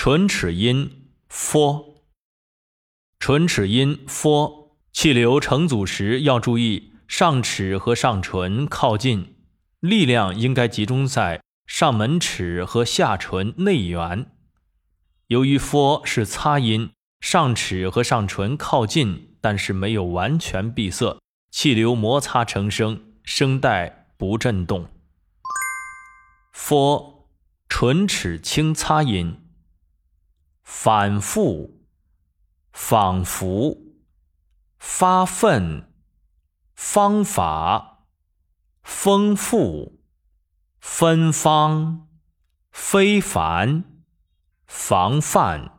[0.00, 1.96] 唇齿音 f，
[3.18, 9.34] 唇齿音 f，气流成组时要注意上齿和上唇靠近，
[9.80, 14.30] 力量应该集中在上门齿和下唇内缘。
[15.26, 21.18] 由于 f 是擦音，上齿和上唇靠近，但是没有完全闭塞，
[21.50, 24.88] 气流摩擦成声，声带不振动。
[26.52, 27.26] f
[27.68, 29.47] 唇齿轻擦音。
[30.70, 31.80] 反复，
[32.72, 33.78] 仿佛，
[34.78, 35.90] 发奋，
[36.74, 38.04] 方法，
[38.82, 39.98] 丰富，
[40.78, 42.06] 芬芳，
[42.70, 43.82] 非凡，
[44.66, 45.77] 防范。